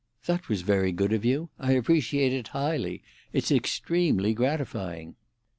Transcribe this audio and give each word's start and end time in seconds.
"That 0.25 0.49
was 0.49 0.63
very 0.63 0.91
good 0.91 1.13
of 1.13 1.23
you. 1.23 1.51
I 1.59 1.73
appreciate 1.73 2.33
it 2.33 2.47
highly. 2.57 3.03
It's 3.33 3.51
extremely 3.51 4.33
gratifying." 4.33 5.13